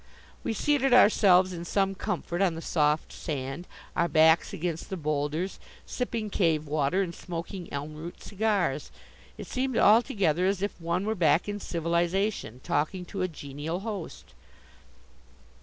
We 0.43 0.53
seated 0.53 0.93
ourselves 0.95 1.53
in 1.53 1.63
some 1.63 1.93
comfort 1.93 2.41
on 2.41 2.55
the 2.55 2.61
soft 2.63 3.13
sand, 3.13 3.67
our 3.95 4.07
backs 4.07 4.51
against 4.51 4.89
the 4.89 4.97
boulders, 4.97 5.59
sipping 5.85 6.31
cave 6.31 6.65
water 6.65 7.03
and 7.03 7.13
smoking 7.13 7.71
elm 7.71 7.93
root 7.95 8.23
cigars. 8.23 8.91
It 9.37 9.45
seemed 9.45 9.77
altogether 9.77 10.47
as 10.47 10.63
if 10.63 10.71
one 10.81 11.05
were 11.05 11.13
back 11.13 11.47
in 11.47 11.59
civilization, 11.59 12.61
talking 12.63 13.05
to 13.05 13.21
a 13.21 13.27
genial 13.27 13.81
host. 13.81 14.33